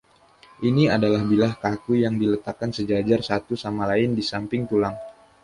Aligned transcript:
Ini 0.69 0.83
adalah 0.97 1.21
bilah 1.31 1.53
kaku 1.63 1.93
yang 2.03 2.15
diletakkan 2.21 2.71
sejajar 2.77 3.19
satu 3.29 3.53
sama 3.63 3.83
lain 3.91 4.09
di 4.17 4.23
samping 4.31 4.63
tulang. 4.71 4.95